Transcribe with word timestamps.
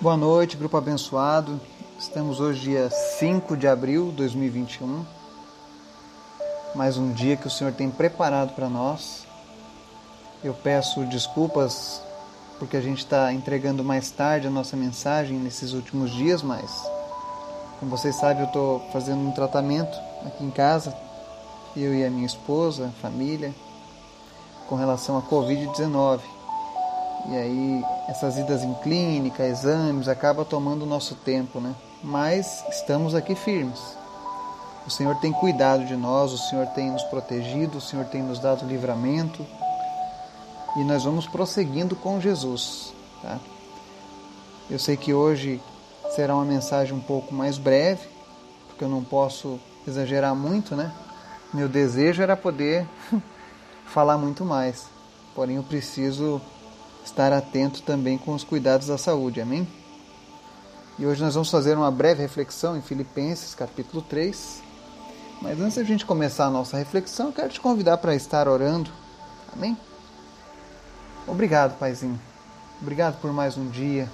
Boa 0.00 0.16
noite, 0.16 0.56
grupo 0.56 0.78
abençoado. 0.78 1.60
Estamos 1.98 2.40
hoje, 2.40 2.70
dia 2.70 2.88
5 2.88 3.54
de 3.54 3.68
abril 3.68 4.06
de 4.06 4.16
2021. 4.16 5.04
Mais 6.74 6.96
um 6.96 7.12
dia 7.12 7.36
que 7.36 7.46
o 7.46 7.50
Senhor 7.50 7.74
tem 7.74 7.90
preparado 7.90 8.54
para 8.54 8.66
nós. 8.70 9.26
Eu 10.42 10.54
peço 10.54 11.04
desculpas 11.04 12.00
porque 12.58 12.78
a 12.78 12.80
gente 12.80 13.00
está 13.00 13.30
entregando 13.30 13.84
mais 13.84 14.10
tarde 14.10 14.46
a 14.46 14.50
nossa 14.50 14.74
mensagem 14.74 15.36
nesses 15.38 15.74
últimos 15.74 16.10
dias, 16.10 16.42
mas, 16.42 16.82
como 17.78 17.90
vocês 17.90 18.14
sabem, 18.14 18.44
eu 18.44 18.46
estou 18.46 18.80
fazendo 18.94 19.20
um 19.20 19.32
tratamento 19.32 19.94
aqui 20.24 20.42
em 20.42 20.50
casa, 20.50 20.96
eu 21.76 21.94
e 21.94 22.06
a 22.06 22.10
minha 22.10 22.24
esposa, 22.24 22.90
família, 23.02 23.54
com 24.66 24.76
relação 24.76 25.18
à 25.18 25.20
Covid-19. 25.20 26.39
E 27.28 27.36
aí 27.36 27.84
essas 28.08 28.38
idas 28.38 28.62
em 28.62 28.74
clínica, 28.74 29.44
exames, 29.44 30.08
acaba 30.08 30.44
tomando 30.44 30.82
o 30.82 30.86
nosso 30.86 31.14
tempo, 31.14 31.60
né? 31.60 31.74
Mas 32.02 32.64
estamos 32.70 33.14
aqui 33.14 33.34
firmes. 33.34 33.80
O 34.86 34.90
Senhor 34.90 35.14
tem 35.16 35.32
cuidado 35.32 35.84
de 35.84 35.94
nós, 35.94 36.32
o 36.32 36.38
Senhor 36.38 36.66
tem 36.68 36.90
nos 36.90 37.02
protegido, 37.04 37.78
o 37.78 37.80
Senhor 37.80 38.06
tem 38.06 38.22
nos 38.22 38.38
dado 38.38 38.66
livramento. 38.66 39.46
E 40.76 40.84
nós 40.84 41.04
vamos 41.04 41.26
prosseguindo 41.26 41.94
com 41.94 42.20
Jesus, 42.20 42.92
tá? 43.22 43.38
Eu 44.68 44.78
sei 44.78 44.96
que 44.96 45.12
hoje 45.12 45.60
será 46.14 46.34
uma 46.34 46.44
mensagem 46.44 46.94
um 46.94 47.00
pouco 47.00 47.34
mais 47.34 47.58
breve, 47.58 48.08
porque 48.68 48.84
eu 48.84 48.88
não 48.88 49.02
posso 49.02 49.60
exagerar 49.86 50.34
muito, 50.34 50.74
né? 50.74 50.92
Meu 51.52 51.68
desejo 51.68 52.22
era 52.22 52.36
poder 52.36 52.86
falar 53.86 54.16
muito 54.16 54.44
mais. 54.44 54.86
Porém, 55.34 55.56
eu 55.56 55.62
preciso 55.62 56.40
estar 57.04 57.32
atento 57.32 57.82
também 57.82 58.18
com 58.18 58.32
os 58.34 58.44
cuidados 58.44 58.88
da 58.88 58.98
saúde. 58.98 59.40
Amém? 59.40 59.66
E 60.98 61.06
hoje 61.06 61.22
nós 61.22 61.34
vamos 61.34 61.50
fazer 61.50 61.76
uma 61.76 61.90
breve 61.90 62.20
reflexão 62.22 62.76
em 62.76 62.82
Filipenses, 62.82 63.54
capítulo 63.54 64.02
3. 64.02 64.62
Mas 65.40 65.58
antes 65.58 65.74
de 65.74 65.80
a 65.80 65.84
gente 65.84 66.04
começar 66.04 66.46
a 66.46 66.50
nossa 66.50 66.76
reflexão, 66.76 67.28
eu 67.28 67.32
quero 67.32 67.48
te 67.48 67.60
convidar 67.60 67.96
para 67.96 68.14
estar 68.14 68.46
orando. 68.46 68.90
Amém? 69.52 69.76
Obrigado, 71.26 71.78
Paizinho. 71.78 72.20
Obrigado 72.82 73.18
por 73.20 73.32
mais 73.32 73.56
um 73.56 73.68
dia. 73.68 74.08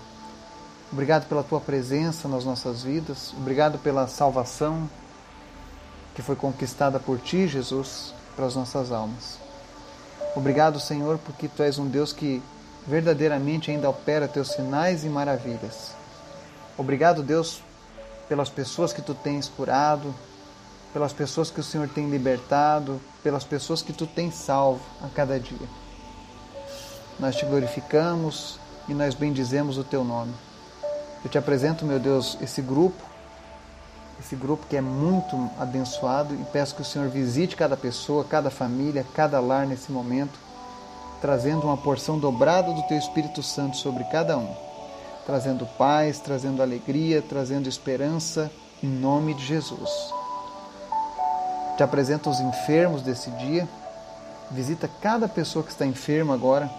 Obrigado 0.92 1.26
pela 1.28 1.42
tua 1.42 1.60
presença 1.60 2.28
nas 2.28 2.44
nossas 2.44 2.84
vidas. 2.84 3.32
Obrigado 3.36 3.78
pela 3.78 4.06
salvação 4.06 4.88
que 6.14 6.22
foi 6.22 6.36
conquistada 6.36 7.00
por 7.00 7.18
ti, 7.18 7.48
Jesus, 7.48 8.14
para 8.36 8.46
as 8.46 8.54
nossas 8.54 8.92
almas. 8.92 9.38
Obrigado, 10.34 10.78
Senhor, 10.78 11.18
porque 11.18 11.48
tu 11.48 11.62
és 11.62 11.78
um 11.78 11.86
Deus 11.86 12.12
que 12.12 12.42
verdadeiramente 12.86 13.70
ainda 13.70 13.90
opera 13.90 14.28
teus 14.28 14.48
sinais 14.48 15.04
e 15.04 15.08
maravilhas. 15.08 15.92
Obrigado, 16.78 17.22
Deus, 17.22 17.62
pelas 18.28 18.48
pessoas 18.48 18.92
que 18.92 19.02
tu 19.02 19.14
tens 19.14 19.48
curado, 19.48 20.14
pelas 20.92 21.12
pessoas 21.12 21.50
que 21.50 21.60
o 21.60 21.64
Senhor 21.64 21.88
tem 21.88 22.08
libertado, 22.08 23.00
pelas 23.22 23.44
pessoas 23.44 23.82
que 23.82 23.92
tu 23.92 24.06
tens 24.06 24.34
salvo 24.34 24.80
a 25.02 25.08
cada 25.08 25.38
dia. 25.38 25.68
Nós 27.18 27.34
te 27.34 27.44
glorificamos 27.44 28.58
e 28.88 28.94
nós 28.94 29.14
bendizemos 29.14 29.78
o 29.78 29.84
teu 29.84 30.04
nome. 30.04 30.34
Eu 31.24 31.30
te 31.30 31.38
apresento, 31.38 31.84
meu 31.84 31.98
Deus, 31.98 32.38
esse 32.40 32.62
grupo, 32.62 33.02
esse 34.20 34.36
grupo 34.36 34.66
que 34.66 34.76
é 34.76 34.80
muito 34.80 35.50
abençoado 35.58 36.34
e 36.34 36.44
peço 36.52 36.74
que 36.74 36.82
o 36.82 36.84
Senhor 36.84 37.08
visite 37.08 37.56
cada 37.56 37.76
pessoa, 37.76 38.24
cada 38.24 38.50
família, 38.50 39.04
cada 39.14 39.40
lar 39.40 39.66
nesse 39.66 39.90
momento 39.90 40.45
trazendo 41.26 41.66
uma 41.66 41.76
porção 41.76 42.20
dobrada 42.20 42.72
do 42.72 42.84
Teu 42.84 42.96
Espírito 42.96 43.42
Santo 43.42 43.76
sobre 43.76 44.04
cada 44.04 44.38
um, 44.38 44.48
trazendo 45.26 45.66
paz, 45.76 46.20
trazendo 46.20 46.62
alegria, 46.62 47.20
trazendo 47.20 47.68
esperança, 47.68 48.48
em 48.80 48.86
nome 48.86 49.34
de 49.34 49.44
Jesus. 49.44 49.90
Te 51.76 51.82
apresento 51.82 52.30
os 52.30 52.38
enfermos 52.38 53.02
desse 53.02 53.28
dia, 53.32 53.68
visita 54.52 54.88
cada 55.02 55.26
pessoa 55.26 55.64
que 55.64 55.72
está 55.72 55.84
enferma 55.84 56.32
agora, 56.32 56.70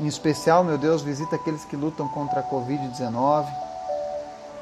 em 0.00 0.08
especial, 0.08 0.64
meu 0.64 0.76
Deus, 0.76 1.02
visita 1.02 1.36
aqueles 1.36 1.64
que 1.64 1.76
lutam 1.76 2.08
contra 2.08 2.40
a 2.40 2.50
Covid-19. 2.50 3.46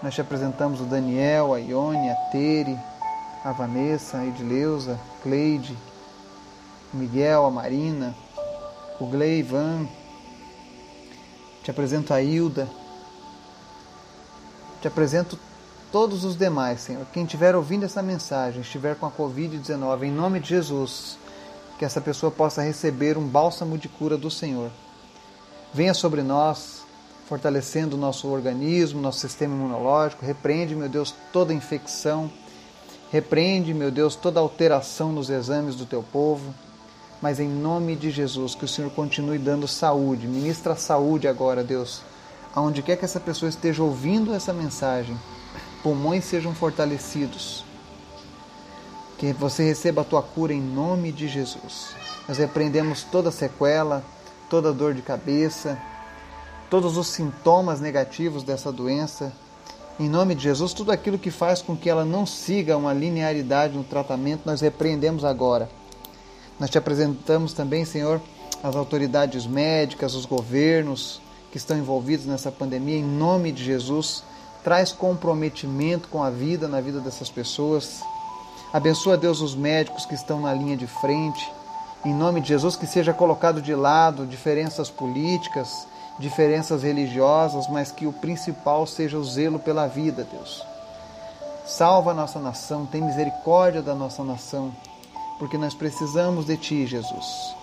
Nós 0.03 0.15
te 0.15 0.21
apresentamos 0.21 0.79
o 0.79 0.85
Daniel, 0.85 1.55
a 1.55 1.59
Ione, 1.59 2.11
a 2.11 2.17
Tere, 2.31 2.79
a 3.43 3.51
Vanessa, 3.53 4.19
a 4.19 4.27
Edileuza, 4.27 5.01
Cleide, 5.23 5.75
Miguel, 6.93 7.47
a 7.47 7.51
Marina, 7.51 8.15
o 8.99 9.07
Gleivan, 9.07 9.87
te 11.63 11.71
apresento 11.71 12.15
a 12.15 12.23
Hilda, 12.23 12.69
te 14.81 14.89
apresento 14.89 15.39
todos 15.91 16.25
os 16.25 16.37
demais, 16.37 16.81
Senhor. 16.81 17.05
Quem 17.13 17.25
estiver 17.25 17.55
ouvindo 17.55 17.85
essa 17.85 18.03
mensagem, 18.03 18.61
estiver 18.61 18.97
com 18.97 19.07
a 19.07 19.11
Covid-19, 19.11 20.05
em 20.05 20.13
nome 20.13 20.41
de 20.41 20.51
Jesus, 20.51 21.19
que 21.79 21.85
essa 21.85 22.01
pessoa 22.01 22.31
possa 22.31 22.63
receber 22.63 23.19
um 23.19 23.27
bálsamo 23.27 23.77
de 23.77 23.89
cura 23.89 24.17
do 24.17 24.31
Senhor. 24.31 24.71
Venha 25.75 25.93
sobre 25.93 26.23
nós, 26.23 26.85
fortalecendo 27.29 27.97
o 27.97 27.99
nosso 27.99 28.29
organismo, 28.29 29.01
nosso 29.01 29.19
sistema 29.19 29.55
imunológico. 29.55 30.25
Repreende, 30.25 30.75
meu 30.75 30.89
Deus, 30.89 31.15
toda 31.33 31.53
infecção. 31.53 32.31
Repreende, 33.11 33.75
meu 33.75 33.91
Deus, 33.91 34.17
toda 34.17 34.41
alteração 34.41 35.13
nos 35.13 35.29
exames 35.29 35.75
do 35.75 35.85
teu 35.85 36.03
povo 36.03 36.55
mas 37.21 37.41
em 37.41 37.49
nome 37.49 37.97
de 37.97 38.11
Jesus, 38.11 38.55
que 38.55 38.65
o 38.65 38.69
Senhor 38.69 38.91
continue 38.91 39.39
dando 39.39 39.67
saúde, 39.67 40.27
ministra 40.27 40.77
saúde 40.77 41.27
agora, 41.27 41.65
Deus, 41.65 42.03
aonde 42.55 42.83
quer 42.83 42.97
que 42.97 43.05
essa 43.05 43.21
pessoa 43.21 43.49
esteja 43.49 43.83
ouvindo 43.83 44.35
essa 44.35 44.53
mensagem, 44.53 45.19
pulmões 45.83 46.25
sejam 46.25 46.55
fortalecidos, 46.55 47.65
que 49.19 49.33
você 49.33 49.65
receba 49.65 50.03
a 50.03 50.05
tua 50.05 50.23
cura 50.23 50.53
em 50.53 50.61
nome 50.61 51.11
de 51.11 51.27
Jesus. 51.27 51.95
Nós 52.29 52.37
repreendemos 52.37 53.03
toda 53.03 53.31
sequela, 53.31 54.05
toda 54.51 54.73
dor 54.73 54.93
de 54.93 55.01
cabeça, 55.01 55.79
todos 56.69 56.99
os 56.99 57.07
sintomas 57.07 57.81
negativos 57.81 58.43
dessa 58.43 58.71
doença. 58.71 59.33
Em 59.99 60.09
nome 60.09 60.35
de 60.35 60.43
Jesus, 60.43 60.75
tudo 60.75 60.93
aquilo 60.93 61.19
que 61.19 61.31
faz 61.31 61.63
com 61.63 61.75
que 61.75 61.89
ela 61.89 62.05
não 62.05 62.27
siga 62.27 62.77
uma 62.77 62.93
linearidade 62.93 63.75
no 63.75 63.85
tratamento, 63.85 64.43
nós 64.45 64.61
repreendemos 64.61 65.25
agora 65.25 65.71
nós 66.59 66.71
te 66.71 66.79
apresentamos 66.79 67.53
também, 67.53 67.85
Senhor, 67.85 68.21
as 68.63 68.75
autoridades 68.75 69.47
médicas, 69.47 70.15
os 70.15 70.25
governos 70.25 71.21
que 71.51 71.59
estão 71.59 71.77
envolvidos 71.77 72.25
nessa 72.27 72.51
pandemia, 72.51 72.97
em 72.97 73.05
nome 73.05 73.53
de 73.53 73.63
Jesus. 73.63 74.23
Traz 74.65 74.91
comprometimento 74.91 76.09
com 76.09 76.23
a 76.23 76.31
vida, 76.31 76.67
na 76.67 76.81
vida 76.81 76.99
dessas 77.01 77.31
pessoas. 77.31 78.01
Abençoa, 78.73 79.17
Deus, 79.17 79.41
os 79.41 79.55
médicos 79.55 80.07
que 80.07 80.15
estão 80.15 80.41
na 80.41 80.53
linha 80.53 80.77
de 80.77 80.87
frente. 80.87 81.53
Em 82.05 82.15
nome 82.15 82.41
de 82.41 82.49
Jesus, 82.49 82.75
que 82.75 82.87
seja 82.87 83.13
colocado 83.13 83.61
de 83.61 83.75
lado 83.75 84.27
diferenças 84.27 84.91
políticas, 84.91 85.87
diferenças 86.19 86.83
religiosas, 86.83 87.69
mas 87.69 87.93
que 87.93 88.07
o 88.07 88.13
principal 88.13 88.87
seja 88.87 89.19
o 89.19 89.25
zelo 89.25 89.59
pela 89.59 89.87
vida, 89.87 90.27
Deus. 90.31 90.65
Salva 91.67 92.13
a 92.13 92.15
nossa 92.15 92.39
nação, 92.39 92.87
tem 92.87 93.03
misericórdia 93.03 93.83
da 93.83 93.95
nossa 93.95 94.25
nação 94.25 94.73
porque 95.39 95.59
nós 95.59 95.75
precisamos 95.75 96.47
de 96.47 96.57
Ti, 96.57 96.87
Jesus. 96.87 97.55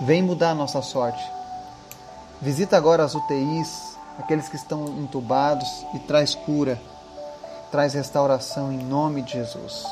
Vem 0.00 0.22
mudar 0.22 0.50
a 0.50 0.54
nossa 0.54 0.82
sorte. 0.82 1.22
Visita 2.40 2.76
agora 2.76 3.04
as 3.04 3.14
UTIs, 3.14 3.96
aqueles 4.18 4.48
que 4.48 4.56
estão 4.56 4.84
entubados 4.98 5.86
e 5.94 5.98
traz 6.00 6.34
cura, 6.34 6.80
traz 7.70 7.94
restauração 7.94 8.72
em 8.72 8.78
nome 8.78 9.22
de 9.22 9.32
Jesus. 9.34 9.86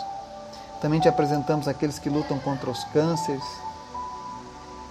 Também 0.80 0.98
te 0.98 1.08
apresentamos 1.08 1.68
aqueles 1.68 1.98
que 1.98 2.08
lutam 2.10 2.38
contra 2.38 2.70
os 2.70 2.82
cânceres. 2.84 3.44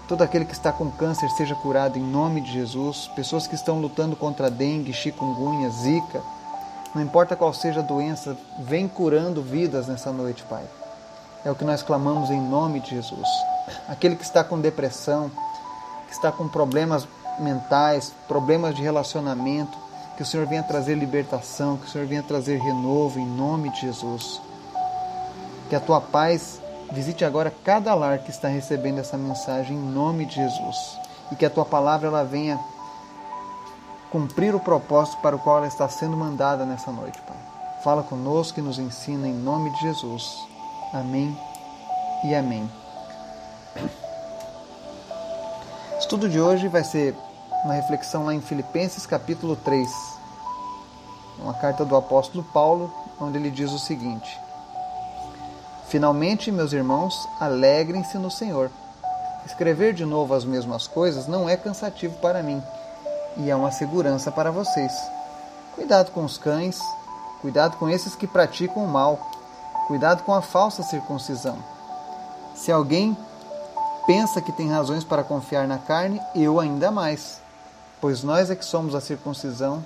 Todo 0.08 0.22
aquele 0.24 0.46
que 0.46 0.54
está 0.54 0.72
com 0.72 0.90
câncer 0.90 1.30
seja 1.32 1.56
curado 1.56 1.98
em 1.98 2.02
nome 2.02 2.42
de 2.42 2.52
Jesus. 2.52 3.10
Pessoas 3.16 3.46
que 3.46 3.56
estão 3.56 3.80
lutando 3.80 4.16
contra 4.16 4.50
dengue, 4.50 4.94
chikungunya, 4.94 5.70
zika. 5.70 6.22
Não 6.96 7.02
importa 7.02 7.36
qual 7.36 7.54
seja 7.54 7.82
a 7.82 7.84
doença, 7.84 8.38
vem 8.58 8.88
curando 8.88 9.42
vidas 9.44 9.88
nessa 9.88 10.12
noite, 10.12 10.44
Pai. 10.44 10.64
É 11.44 11.52
o 11.52 11.56
que 11.56 11.64
nós 11.64 11.82
clamamos 11.82 12.30
em 12.30 12.42
nome 12.42 12.80
de 12.80 12.92
Jesus. 12.92 13.28
Aquele 13.88 14.16
que 14.16 14.24
está 14.24 14.44
com 14.44 14.60
depressão, 14.60 15.32
que 16.08 16.14
está 16.14 16.32
com 16.32 16.48
problemas 16.48 17.08
mentais, 17.40 18.14
problemas 18.28 18.76
de 18.76 18.82
relacionamento, 18.82 19.78
que 20.18 20.24
o 20.24 20.26
Senhor 20.26 20.46
venha 20.46 20.64
trazer 20.64 20.96
libertação, 20.96 21.78
que 21.78 21.86
o 21.86 21.90
Senhor 21.90 22.06
venha 22.06 22.22
trazer 22.22 22.60
renovo 22.60 23.20
em 23.20 23.26
nome 23.26 23.70
de 23.70 23.82
Jesus. 23.82 24.42
Que 25.70 25.76
a 25.76 25.80
tua 25.80 26.02
paz 26.02 26.60
visite 26.92 27.24
agora 27.24 27.54
cada 27.64 27.94
lar 27.94 28.20
que 28.20 28.32
está 28.32 28.48
recebendo 28.48 29.00
essa 29.00 29.18
mensagem 29.18 29.78
em 29.78 29.80
nome 29.80 30.26
de 30.26 30.36
Jesus. 30.36 31.00
E 31.32 31.36
que 31.36 31.46
a 31.46 31.50
tua 31.50 31.64
palavra 31.64 32.08
ela 32.08 32.24
venha 32.24 32.60
cumprir 34.12 34.54
o 34.56 34.60
propósito 34.60 35.22
para 35.22 35.36
o 35.36 35.40
qual 35.40 35.58
ela 35.58 35.68
está 35.68 35.88
sendo 35.88 36.18
mandada 36.18 36.66
nessa 36.66 36.92
noite, 36.92 37.22
Pai. 37.22 37.38
Fala 37.84 38.04
conosco 38.04 38.60
e 38.60 38.64
nos 38.64 38.78
ensina 38.78 39.28
em 39.28 39.34
nome 39.34 39.70
de 39.72 39.82
Jesus. 39.82 40.49
Amém 40.92 41.38
e 42.24 42.34
amém. 42.34 42.70
O 45.94 46.00
estudo 46.00 46.28
de 46.28 46.42
hoje 46.42 46.68
vai 46.68 46.84
ser 46.84 47.16
uma 47.64 47.76
reflexão 47.76 48.26
lá 48.26 48.34
em 48.34 48.42
Filipenses 48.42 49.06
capítulo 49.06 49.56
3, 49.56 49.88
uma 51.38 51.54
carta 51.54 51.86
do 51.86 51.96
apóstolo 51.96 52.44
Paulo, 52.44 52.92
onde 53.22 53.38
ele 53.38 53.52
diz 53.52 53.72
o 53.72 53.78
seguinte: 53.78 54.40
Finalmente, 55.90 56.52
meus 56.52 56.74
irmãos, 56.74 57.28
alegrem-se 57.40 58.18
no 58.18 58.32
Senhor. 58.32 58.72
Escrever 59.46 59.94
de 59.94 60.06
novo 60.06 60.34
as 60.34 60.44
mesmas 60.44 60.88
coisas 60.88 61.28
não 61.28 61.48
é 61.48 61.56
cansativo 61.56 62.16
para 62.18 62.42
mim 62.42 62.64
e 63.38 63.52
é 63.52 63.56
uma 63.56 63.72
segurança 63.72 64.32
para 64.32 64.50
vocês. 64.50 64.92
Cuidado 65.76 66.10
com 66.10 66.26
os 66.26 66.40
cães, 66.40 66.80
cuidado 67.42 67.78
com 67.78 67.88
esses 67.88 68.16
que 68.16 68.26
praticam 68.26 68.84
o 68.84 68.88
mal, 68.88 69.20
cuidado 69.90 70.22
com 70.22 70.36
a 70.36 70.42
falsa 70.44 70.84
circuncisão. 70.84 71.58
Se 72.54 72.72
alguém 72.72 73.18
pensa 74.06 74.40
que 74.40 74.52
tem 74.52 74.70
razões 74.70 75.04
para 75.04 75.24
confiar 75.24 75.68
na 75.68 75.80
carne, 75.80 76.22
eu 76.36 76.60
ainda 76.60 76.92
mais. 76.92 77.42
Pois 78.00 78.22
nós 78.22 78.52
é 78.52 78.56
que 78.56 78.64
somos 78.64 78.94
a 78.94 79.02
circuncisão, 79.02 79.84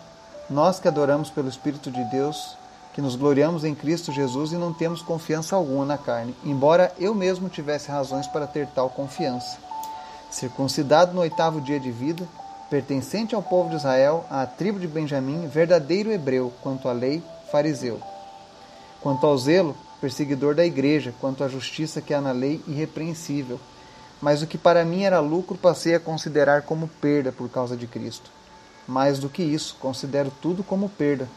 nós 0.49 0.77
que 0.77 0.89
adoramos 0.89 1.29
pelo 1.29 1.47
Espírito 1.47 1.89
de 1.89 2.03
Deus, 2.11 2.57
que 2.93 2.99
nos 2.99 3.15
gloriamos 3.15 3.63
em 3.63 3.73
Cristo 3.73 4.11
Jesus 4.11 4.51
e 4.51 4.55
não 4.55 4.73
temos 4.73 5.01
confiança 5.01 5.55
alguma 5.55 5.85
na 5.85 5.97
carne, 5.97 6.35
embora 6.43 6.91
eu 6.99 7.15
mesmo 7.15 7.47
tivesse 7.47 7.89
razões 7.89 8.27
para 8.27 8.45
ter 8.45 8.67
tal 8.67 8.89
confiança. 8.89 9.57
Circuncidado 10.29 11.13
no 11.13 11.21
oitavo 11.21 11.61
dia 11.61 11.79
de 11.79 11.91
vida, 11.91 12.27
pertencente 12.69 13.33
ao 13.33 13.41
povo 13.41 13.69
de 13.69 13.77
Israel, 13.77 14.25
à 14.29 14.45
tribo 14.45 14.81
de 14.81 14.87
Benjamim, 14.87 15.47
verdadeiro 15.47 16.11
hebreu, 16.11 16.51
quanto 16.61 16.89
à 16.89 16.91
lei, 16.91 17.23
fariseu. 17.49 18.01
Quanto 19.01 19.25
ao 19.25 19.37
zelo, 19.37 19.73
perseguidor 20.03 20.53
da 20.53 20.65
igreja, 20.65 21.15
quanto 21.21 21.45
à 21.45 21.47
justiça 21.47 22.01
que 22.01 22.13
há 22.13 22.19
na 22.19 22.33
lei, 22.33 22.61
irrepreensível. 22.67 23.57
Mas 24.21 24.41
o 24.41 24.47
que 24.47 24.57
para 24.57 24.83
mim 24.83 25.03
era 25.03 25.21
lucro, 25.21 25.57
passei 25.57 25.95
a 25.95 25.99
considerar 25.99 26.63
como 26.63 26.89
perda 26.99 27.31
por 27.31 27.47
causa 27.47 27.77
de 27.77 27.87
Cristo. 27.87 28.29
Mais 28.85 29.17
do 29.17 29.29
que 29.29 29.41
isso, 29.41 29.77
considero 29.79 30.29
tudo 30.41 30.61
como 30.61 30.89
perda 30.89 31.29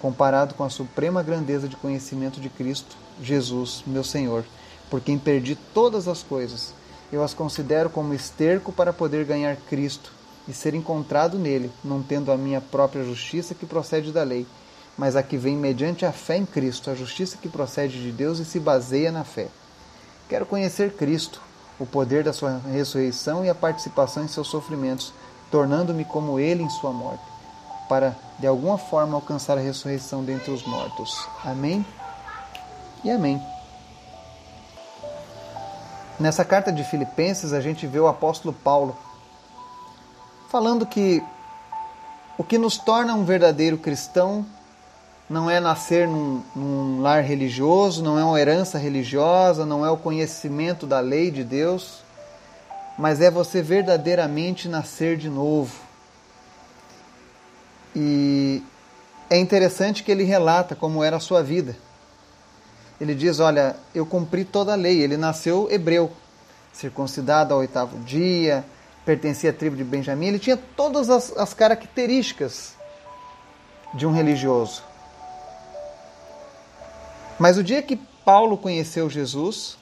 comparado 0.00 0.54
com 0.54 0.64
a 0.64 0.70
suprema 0.70 1.22
grandeza 1.22 1.68
de 1.68 1.76
conhecimento 1.76 2.40
de 2.40 2.48
Cristo, 2.48 2.96
Jesus, 3.22 3.82
meu 3.86 4.02
Senhor, 4.02 4.44
por 4.88 5.00
quem 5.00 5.18
perdi 5.18 5.54
todas 5.74 6.08
as 6.08 6.22
coisas. 6.22 6.72
Eu 7.12 7.22
as 7.22 7.34
considero 7.34 7.90
como 7.90 8.14
esterco 8.14 8.72
para 8.72 8.92
poder 8.92 9.26
ganhar 9.26 9.56
Cristo 9.68 10.10
e 10.48 10.54
ser 10.54 10.74
encontrado 10.74 11.38
nele, 11.38 11.70
não 11.84 12.02
tendo 12.02 12.32
a 12.32 12.36
minha 12.36 12.60
própria 12.60 13.04
justiça 13.04 13.54
que 13.54 13.66
procede 13.66 14.10
da 14.10 14.22
lei, 14.22 14.46
mas 15.00 15.16
a 15.16 15.22
que 15.22 15.38
vem 15.38 15.56
mediante 15.56 16.04
a 16.04 16.12
fé 16.12 16.36
em 16.36 16.44
Cristo, 16.44 16.90
a 16.90 16.94
justiça 16.94 17.38
que 17.40 17.48
procede 17.48 18.02
de 18.02 18.12
Deus 18.12 18.38
e 18.38 18.44
se 18.44 18.60
baseia 18.60 19.10
na 19.10 19.24
fé. 19.24 19.48
Quero 20.28 20.44
conhecer 20.44 20.92
Cristo, 20.92 21.40
o 21.78 21.86
poder 21.86 22.22
da 22.22 22.34
sua 22.34 22.60
ressurreição 22.70 23.42
e 23.42 23.48
a 23.48 23.54
participação 23.54 24.22
em 24.22 24.28
seus 24.28 24.48
sofrimentos, 24.48 25.14
tornando-me 25.50 26.04
como 26.04 26.38
ele 26.38 26.62
em 26.62 26.68
sua 26.68 26.92
morte 26.92 27.24
para 27.88 28.14
de 28.38 28.46
alguma 28.46 28.76
forma 28.76 29.14
alcançar 29.14 29.56
a 29.56 29.60
ressurreição 29.62 30.22
dentre 30.22 30.50
os 30.50 30.66
mortos. 30.66 31.26
Amém? 31.42 31.84
E 33.02 33.10
amém. 33.10 33.42
Nessa 36.18 36.44
carta 36.44 36.70
de 36.70 36.84
Filipenses, 36.84 37.54
a 37.54 37.60
gente 37.62 37.86
vê 37.86 37.98
o 37.98 38.06
apóstolo 38.06 38.52
Paulo 38.52 38.94
falando 40.50 40.84
que 40.84 41.24
o 42.36 42.44
que 42.44 42.58
nos 42.58 42.76
torna 42.76 43.14
um 43.14 43.24
verdadeiro 43.24 43.78
cristão 43.78 44.44
não 45.30 45.48
é 45.48 45.60
nascer 45.60 46.08
num, 46.08 46.42
num, 46.56 47.00
lar 47.00 47.22
religioso, 47.22 48.02
não 48.02 48.18
é 48.18 48.24
uma 48.24 48.40
herança 48.40 48.76
religiosa, 48.76 49.64
não 49.64 49.86
é 49.86 49.90
o 49.90 49.96
conhecimento 49.96 50.88
da 50.88 50.98
lei 50.98 51.30
de 51.30 51.44
Deus, 51.44 52.02
mas 52.98 53.20
é 53.20 53.30
você 53.30 53.62
verdadeiramente 53.62 54.68
nascer 54.68 55.16
de 55.16 55.28
novo. 55.28 55.72
E 57.94 58.60
é 59.30 59.38
interessante 59.38 60.02
que 60.02 60.10
ele 60.10 60.24
relata 60.24 60.74
como 60.74 61.04
era 61.04 61.18
a 61.18 61.20
sua 61.20 61.44
vida. 61.44 61.76
Ele 63.00 63.14
diz: 63.14 63.38
Olha, 63.38 63.76
eu 63.94 64.04
cumpri 64.04 64.44
toda 64.44 64.72
a 64.72 64.76
lei. 64.76 65.00
Ele 65.00 65.16
nasceu 65.16 65.68
hebreu, 65.70 66.10
circuncidado 66.72 67.54
ao 67.54 67.60
oitavo 67.60 67.98
dia, 68.00 68.64
pertencia 69.04 69.50
à 69.50 69.52
tribo 69.52 69.76
de 69.76 69.84
Benjamim. 69.84 70.26
Ele 70.26 70.38
tinha 70.40 70.56
todas 70.56 71.08
as, 71.08 71.36
as 71.36 71.54
características 71.54 72.74
de 73.94 74.06
um 74.06 74.12
religioso. 74.12 74.89
Mas 77.40 77.58
o 77.58 77.64
dia 77.64 77.82
que 77.82 77.96
Paulo 78.24 78.56
conheceu 78.56 79.10
Jesus, 79.10 79.76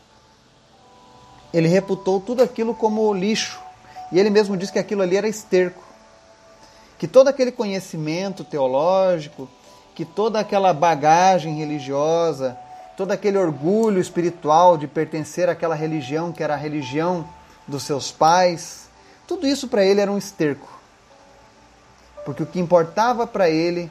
ele 1.53 1.69
reputou 1.69 2.21
tudo 2.21 2.43
aquilo 2.43 2.75
como 2.75 3.13
lixo. 3.13 3.61
E 4.11 4.19
ele 4.19 4.31
mesmo 4.31 4.57
disse 4.57 4.73
que 4.73 4.79
aquilo 4.79 5.03
ali 5.03 5.17
era 5.17 5.29
esterco 5.29 5.89
que 6.99 7.07
todo 7.07 7.29
aquele 7.29 7.53
conhecimento 7.53 8.43
teológico, 8.43 9.49
que 9.95 10.05
toda 10.05 10.41
aquela 10.41 10.75
bagagem 10.75 11.55
religiosa, 11.55 12.59
todo 12.97 13.13
aquele 13.13 13.39
orgulho 13.39 14.01
espiritual 14.01 14.77
de 14.77 14.89
pertencer 14.89 15.49
àquela 15.49 15.77
religião 15.77 16.33
que 16.33 16.43
era 16.43 16.55
a 16.55 16.57
religião 16.57 17.27
dos 17.69 17.85
seus 17.85 18.11
pais, 18.11 18.89
tudo 19.27 19.47
isso 19.47 19.69
para 19.69 19.85
ele 19.85 20.01
era 20.01 20.11
um 20.11 20.19
esterco. 20.19 20.69
Porque 22.25 22.43
o 22.43 22.47
que 22.47 22.59
importava 22.59 23.27
para 23.27 23.49
ele 23.49 23.89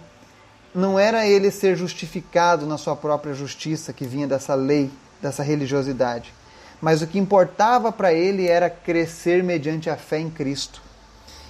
não 0.77 0.99
era 0.99 1.25
ele 1.25 1.49
ser 1.49 1.75
justificado 1.75 2.67
na 2.67 2.77
sua 2.77 2.95
própria 2.95 3.33
justiça 3.33 3.91
que 3.91 4.05
vinha 4.05 4.27
dessa 4.27 4.53
lei, 4.53 4.91
dessa 5.19 5.41
religiosidade, 5.41 6.31
mas 6.79 7.01
o 7.01 7.07
que 7.07 7.17
importava 7.17 7.91
para 7.91 8.13
ele 8.13 8.47
era 8.47 8.69
crescer 8.69 9.43
mediante 9.43 9.89
a 9.89 9.97
fé 9.97 10.19
em 10.19 10.29
Cristo. 10.29 10.79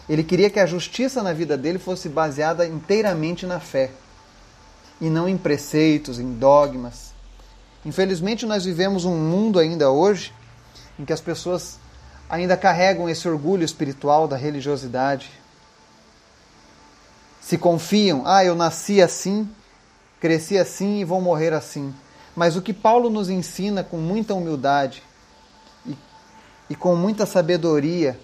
Ele 0.08 0.24
queria 0.24 0.50
que 0.50 0.62
a 0.62 0.66
justiça 0.66 1.22
na 1.22 1.34
vida 1.34 1.58
dele 1.58 1.78
fosse 1.78 2.08
baseada 2.08 2.66
inteiramente 2.66 3.46
na 3.46 3.60
fé 3.60 3.92
e 5.02 5.10
não 5.10 5.28
em 5.28 5.38
preceitos, 5.38 6.20
em 6.20 6.32
dogmas. 6.36 7.12
Infelizmente, 7.86 8.46
nós 8.46 8.64
vivemos 8.64 9.04
um 9.04 9.18
mundo 9.18 9.60
ainda 9.60 9.92
hoje 9.92 10.34
em 10.98 11.04
que 11.04 11.12
as 11.12 11.20
pessoas 11.20 11.78
ainda 12.30 12.56
carregam 12.56 13.10
esse 13.10 13.28
orgulho 13.28 13.66
espiritual 13.66 14.26
da 14.26 14.38
religiosidade. 14.38 15.30
Se 17.48 17.58
confiam, 17.58 18.24
ah, 18.26 18.44
eu 18.44 18.56
nasci 18.56 19.02
assim, 19.02 19.50
cresci 20.20 20.58
assim 20.58 21.00
e 21.00 21.06
vou 21.06 21.22
morrer 21.22 21.54
assim. 21.54 21.96
Mas 22.36 22.58
o 22.58 22.62
que 22.62 22.74
Paulo 22.74 23.10
nos 23.10 23.30
ensina 23.30 23.86
com 23.86 23.96
muita 23.96 24.34
humildade 24.34 25.02
e, 25.86 25.96
e 26.70 26.76
com 26.76 26.94
muita 26.94 27.26
sabedoria 27.26 28.20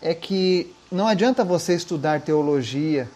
é 0.00 0.14
que 0.14 0.74
não 0.90 1.06
adianta 1.06 1.44
você 1.44 1.74
estudar 1.74 2.22
teologia, 2.22 3.06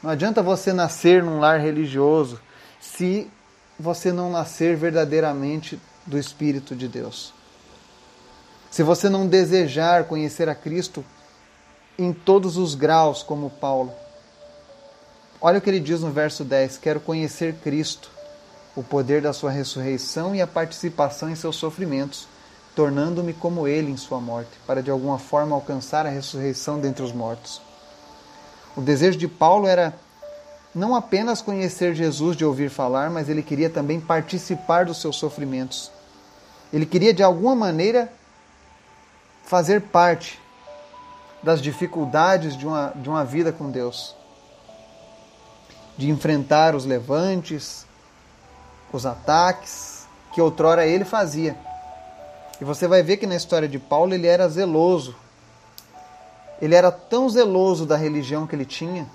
não 0.00 0.08
adianta 0.08 0.40
você 0.40 0.72
nascer 0.72 1.20
num 1.20 1.40
lar 1.40 1.58
religioso 1.58 2.40
se 2.80 3.28
você 3.76 4.12
não 4.12 4.30
nascer 4.30 4.76
verdadeiramente 4.76 5.80
do 6.06 6.16
Espírito 6.16 6.76
de 6.76 6.86
Deus. 6.86 7.34
Se 8.70 8.84
você 8.84 9.08
não 9.08 9.26
desejar 9.26 10.04
conhecer 10.04 10.48
a 10.48 10.54
Cristo 10.54 11.04
em 11.98 12.12
todos 12.12 12.56
os 12.56 12.76
graus, 12.76 13.24
como 13.24 13.50
Paulo. 13.50 14.05
Olha 15.40 15.58
o 15.58 15.60
que 15.60 15.70
ele 15.70 15.80
diz 15.80 16.00
no 16.00 16.10
verso 16.10 16.44
10: 16.44 16.78
Quero 16.78 17.00
conhecer 17.00 17.54
Cristo, 17.62 18.10
o 18.74 18.82
poder 18.82 19.22
da 19.22 19.32
sua 19.32 19.50
ressurreição 19.50 20.34
e 20.34 20.40
a 20.40 20.46
participação 20.46 21.30
em 21.30 21.34
seus 21.34 21.56
sofrimentos 21.56 22.28
tornando-me 22.76 23.32
como 23.32 23.66
ele 23.66 23.90
em 23.90 23.96
sua 23.96 24.20
morte, 24.20 24.50
para 24.66 24.82
de 24.82 24.90
alguma 24.90 25.18
forma 25.18 25.56
alcançar 25.56 26.04
a 26.04 26.10
ressurreição 26.10 26.78
dentre 26.78 27.02
os 27.02 27.10
mortos. 27.10 27.62
O 28.76 28.82
desejo 28.82 29.16
de 29.16 29.26
Paulo 29.26 29.66
era 29.66 29.94
não 30.74 30.94
apenas 30.94 31.40
conhecer 31.40 31.94
Jesus 31.94 32.36
de 32.36 32.44
ouvir 32.44 32.68
falar, 32.68 33.08
mas 33.08 33.30
ele 33.30 33.42
queria 33.42 33.70
também 33.70 33.98
participar 33.98 34.84
dos 34.84 35.00
seus 35.00 35.16
sofrimentos. 35.16 35.90
Ele 36.70 36.84
queria 36.84 37.14
de 37.14 37.22
alguma 37.22 37.54
maneira 37.56 38.12
fazer 39.42 39.80
parte 39.80 40.38
das 41.42 41.62
dificuldades 41.62 42.54
de 42.58 42.66
uma, 42.66 42.92
de 42.94 43.08
uma 43.08 43.24
vida 43.24 43.52
com 43.52 43.70
Deus, 43.70 44.14
de 45.96 46.10
enfrentar 46.10 46.74
os 46.74 46.84
levantes, 46.84 47.86
os 48.92 49.06
ataques 49.06 50.06
que 50.32 50.40
outrora 50.40 50.86
ele 50.86 51.04
fazia. 51.04 51.56
E 52.60 52.64
você 52.64 52.86
vai 52.86 53.02
ver 53.02 53.16
que 53.16 53.26
na 53.26 53.36
história 53.36 53.68
de 53.68 53.78
Paulo 53.78 54.14
ele 54.14 54.26
era 54.26 54.48
zeloso. 54.48 55.14
Ele 56.60 56.74
era 56.74 56.90
tão 56.90 57.28
zeloso 57.28 57.84
da 57.84 57.96
religião 57.96 58.46
que 58.46 58.54
ele 58.54 58.64
tinha 58.64 59.06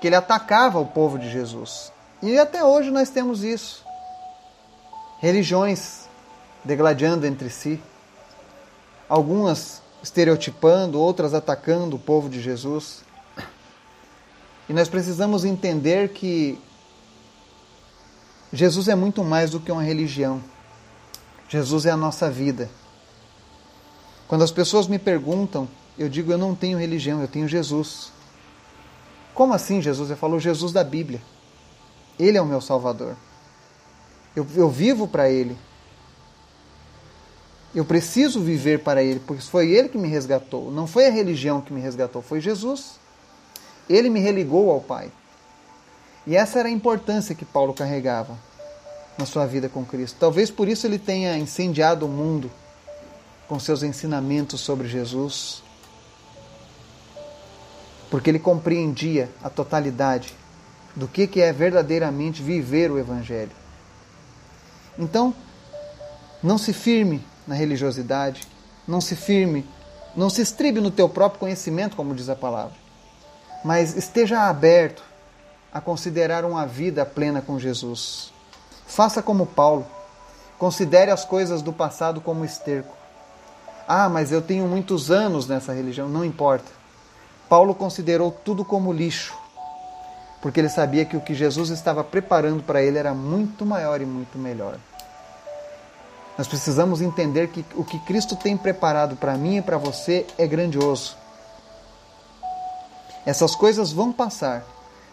que 0.00 0.06
ele 0.06 0.16
atacava 0.16 0.78
o 0.78 0.86
povo 0.86 1.18
de 1.18 1.30
Jesus. 1.30 1.92
E 2.22 2.38
até 2.38 2.64
hoje 2.64 2.90
nós 2.90 3.10
temos 3.10 3.42
isso. 3.42 3.84
Religiões 5.20 6.08
degladiando 6.64 7.26
entre 7.26 7.50
si, 7.50 7.80
algumas 9.08 9.82
estereotipando, 10.02 11.00
outras 11.00 11.34
atacando 11.34 11.96
o 11.96 11.98
povo 11.98 12.28
de 12.28 12.40
Jesus. 12.40 13.02
E 14.68 14.72
nós 14.72 14.88
precisamos 14.88 15.44
entender 15.44 16.10
que 16.10 16.58
Jesus 18.52 18.88
é 18.88 18.94
muito 18.94 19.24
mais 19.24 19.50
do 19.50 19.60
que 19.60 19.72
uma 19.72 19.82
religião. 19.82 20.42
Jesus 21.48 21.86
é 21.86 21.90
a 21.90 21.96
nossa 21.96 22.30
vida. 22.30 22.70
Quando 24.26 24.44
as 24.44 24.50
pessoas 24.50 24.86
me 24.86 24.98
perguntam, 24.98 25.66
eu 25.98 26.08
digo 26.08 26.30
eu 26.30 26.38
não 26.38 26.54
tenho 26.54 26.78
religião, 26.78 27.20
eu 27.22 27.28
tenho 27.28 27.48
Jesus. 27.48 28.12
Como 29.34 29.54
assim 29.54 29.80
Jesus? 29.80 30.10
Ele 30.10 30.18
falou 30.18 30.38
Jesus 30.38 30.72
da 30.72 30.84
Bíblia. 30.84 31.22
Ele 32.18 32.36
é 32.36 32.42
o 32.42 32.46
meu 32.46 32.60
Salvador. 32.60 33.16
Eu, 34.36 34.46
eu 34.54 34.68
vivo 34.68 35.08
para 35.08 35.30
Ele. 35.30 35.56
Eu 37.74 37.84
preciso 37.84 38.40
viver 38.40 38.80
para 38.80 39.02
Ele, 39.02 39.20
porque 39.20 39.42
foi 39.42 39.70
Ele 39.70 39.88
que 39.88 39.98
me 39.98 40.08
resgatou. 40.08 40.70
Não 40.70 40.86
foi 40.86 41.06
a 41.06 41.10
religião 41.10 41.60
que 41.60 41.72
me 41.72 41.80
resgatou, 41.80 42.20
foi 42.20 42.40
Jesus. 42.40 42.98
Ele 43.88 44.10
me 44.10 44.20
religou 44.20 44.70
ao 44.70 44.80
Pai. 44.80 45.10
E 46.26 46.36
essa 46.36 46.58
era 46.58 46.68
a 46.68 46.72
importância 46.72 47.34
que 47.34 47.44
Paulo 47.44 47.72
carregava 47.72 48.36
na 49.16 49.24
sua 49.26 49.46
vida 49.46 49.68
com 49.68 49.84
Cristo. 49.84 50.16
Talvez 50.20 50.50
por 50.50 50.68
isso 50.68 50.86
ele 50.86 50.98
tenha 50.98 51.36
incendiado 51.38 52.06
o 52.06 52.08
mundo 52.08 52.50
com 53.48 53.58
seus 53.58 53.82
ensinamentos 53.82 54.60
sobre 54.60 54.86
Jesus. 54.86 55.62
Porque 58.10 58.30
ele 58.30 58.38
compreendia 58.38 59.30
a 59.42 59.50
totalidade 59.50 60.34
do 60.94 61.08
que 61.08 61.40
é 61.40 61.52
verdadeiramente 61.52 62.42
viver 62.42 62.90
o 62.90 62.98
Evangelho. 62.98 63.52
Então, 64.98 65.32
não 66.42 66.58
se 66.58 66.72
firme 66.72 67.24
na 67.46 67.54
religiosidade, 67.54 68.42
não 68.86 69.00
se 69.00 69.16
firme, 69.16 69.64
não 70.16 70.28
se 70.28 70.42
estribe 70.42 70.80
no 70.80 70.90
teu 70.90 71.08
próprio 71.08 71.40
conhecimento, 71.40 71.96
como 71.96 72.14
diz 72.14 72.28
a 72.28 72.36
palavra, 72.36 72.74
mas 73.64 73.96
esteja 73.96 74.48
aberto 74.48 75.02
a 75.72 75.80
considerar 75.80 76.44
uma 76.44 76.66
vida 76.66 77.04
plena 77.04 77.40
com 77.40 77.58
Jesus. 77.58 78.32
Faça 78.86 79.22
como 79.22 79.46
Paulo, 79.46 79.86
considere 80.58 81.10
as 81.10 81.24
coisas 81.24 81.62
do 81.62 81.72
passado 81.72 82.20
como 82.20 82.44
esterco. 82.44 82.96
Ah, 83.86 84.08
mas 84.08 84.32
eu 84.32 84.42
tenho 84.42 84.66
muitos 84.66 85.10
anos 85.10 85.46
nessa 85.46 85.72
religião, 85.72 86.08
não 86.08 86.24
importa. 86.24 86.70
Paulo 87.48 87.74
considerou 87.74 88.30
tudo 88.30 88.64
como 88.64 88.92
lixo, 88.92 89.34
porque 90.42 90.60
ele 90.60 90.68
sabia 90.68 91.04
que 91.04 91.16
o 91.16 91.20
que 91.20 91.34
Jesus 91.34 91.70
estava 91.70 92.04
preparando 92.04 92.62
para 92.62 92.82
ele 92.82 92.98
era 92.98 93.14
muito 93.14 93.64
maior 93.64 94.00
e 94.00 94.06
muito 94.06 94.38
melhor. 94.38 94.78
Nós 96.38 96.46
precisamos 96.46 97.00
entender 97.00 97.48
que 97.48 97.64
o 97.74 97.82
que 97.82 97.98
Cristo 98.00 98.36
tem 98.36 98.56
preparado 98.56 99.16
para 99.16 99.36
mim 99.36 99.56
e 99.56 99.62
para 99.62 99.76
você 99.76 100.24
é 100.38 100.46
grandioso. 100.46 101.16
Essas 103.28 103.54
coisas 103.54 103.92
vão 103.92 104.10
passar, 104.10 104.64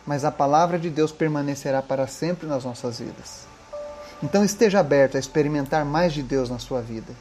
mas 0.07 0.23
a 0.23 0.31
palavra 0.31 0.79
de 0.79 0.89
Deus 0.89 1.11
permanecerá 1.11 1.81
para 1.81 2.07
sempre 2.07 2.47
nas 2.47 2.63
nossas 2.63 2.99
vidas. 2.99 3.41
Então 4.23 4.41
esteja 4.41 4.79
aberto 4.79 5.17
a 5.17 5.19
experimentar 5.19 5.83
mais 5.83 6.13
de 6.13 6.23
Deus 6.23 6.49
na 6.49 6.57
sua 6.57 6.81
vida. 6.81 7.11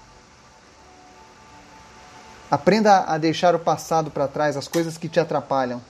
Aprenda 2.49 3.07
a 3.09 3.19
deixar 3.19 3.57
o 3.57 3.59
passado 3.59 4.09
para 4.09 4.29
trás, 4.29 4.57
as 4.57 4.69
coisas 4.69 4.97
que 4.97 5.09
te 5.09 5.19
atrapalham. 5.19 5.83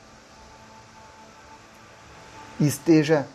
E 2.58 2.66
esteja 2.66 3.26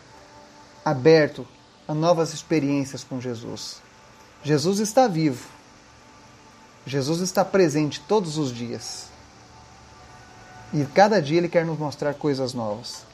aberto 0.84 1.46
a 1.86 1.94
novas 1.94 2.34
experiências 2.34 3.04
com 3.04 3.20
Jesus. 3.20 3.80
Jesus 4.42 4.80
está 4.80 5.06
vivo. 5.06 5.48
Jesus 6.84 7.20
está 7.20 7.44
presente 7.44 8.00
todos 8.08 8.38
os 8.38 8.52
dias. 8.52 9.09
E 10.72 10.84
cada 10.84 11.20
dia 11.20 11.38
Ele 11.38 11.48
quer 11.48 11.64
nos 11.64 11.78
mostrar 11.78 12.14
coisas 12.14 12.54
novas. 12.54 13.04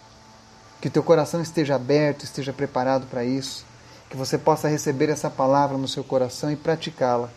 Que 0.80 0.90
teu 0.90 1.02
coração 1.02 1.40
esteja 1.40 1.76
aberto, 1.76 2.24
esteja 2.24 2.52
preparado 2.52 3.06
para 3.06 3.24
isso. 3.24 3.64
Que 4.10 4.16
você 4.16 4.36
possa 4.36 4.68
receber 4.68 5.08
essa 5.08 5.30
palavra 5.30 5.76
no 5.78 5.88
seu 5.88 6.04
coração 6.04 6.50
e 6.50 6.56
praticá-la. 6.56 7.30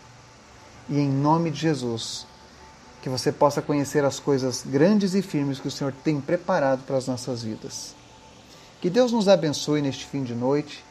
E 0.89 0.99
em 0.99 1.09
nome 1.09 1.51
de 1.51 1.59
Jesus, 1.59 2.25
que 3.01 3.09
você 3.09 3.31
possa 3.31 3.61
conhecer 3.61 4.03
as 4.03 4.19
coisas 4.19 4.63
grandes 4.65 5.13
e 5.13 5.21
firmes 5.21 5.59
que 5.59 5.67
o 5.67 5.71
Senhor 5.71 5.93
tem 6.03 6.19
preparado 6.19 6.83
para 6.85 6.97
as 6.97 7.07
nossas 7.07 7.43
vidas. 7.43 7.95
Que 8.81 8.89
Deus 8.89 9.11
nos 9.11 9.27
abençoe 9.27 9.81
neste 9.81 10.05
fim 10.05 10.23
de 10.23 10.35
noite 10.35 10.83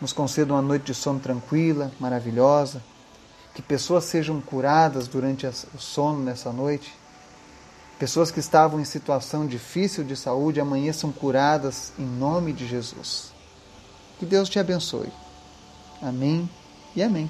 nos 0.00 0.12
conceda 0.12 0.52
uma 0.52 0.62
noite 0.62 0.86
de 0.86 0.94
sono 0.94 1.18
tranquila, 1.18 1.90
maravilhosa, 1.98 2.82
que 3.54 3.60
pessoas 3.60 4.04
sejam 4.04 4.40
curadas 4.40 5.08
durante 5.08 5.46
o 5.46 5.78
sono 5.78 6.22
nessa 6.22 6.52
noite, 6.52 6.94
pessoas 7.98 8.30
que 8.30 8.40
estavam 8.40 8.80
em 8.80 8.84
situação 8.84 9.46
difícil 9.46 10.04
de 10.04 10.16
saúde 10.16 10.60
amanhã 10.60 10.92
são 10.92 11.10
curadas 11.10 11.92
em 11.98 12.06
nome 12.06 12.52
de 12.52 12.66
Jesus. 12.66 13.32
Que 14.18 14.26
Deus 14.26 14.48
te 14.48 14.58
abençoe. 14.58 15.10
Amém 16.00 16.48
e 16.94 17.02
amém. 17.02 17.28